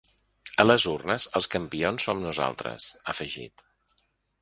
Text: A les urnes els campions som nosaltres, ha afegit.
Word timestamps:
A 0.63 0.63
les 0.65 0.85
urnes 0.91 1.27
els 1.41 1.49
campions 1.57 2.09
som 2.09 2.25
nosaltres, 2.25 2.91
ha 3.05 3.15
afegit. 3.19 3.69